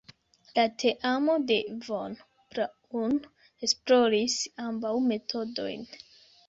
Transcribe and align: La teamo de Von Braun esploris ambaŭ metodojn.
La 0.53 0.63
teamo 0.83 1.35
de 1.51 1.57
Von 1.89 2.17
Braun 2.55 3.15
esploris 3.69 4.41
ambaŭ 4.67 4.97
metodojn. 5.13 5.89